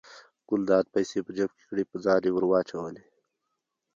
[0.49, 3.03] ګلداد پیسې په جب کې کړې په ځان یې ور واچولې.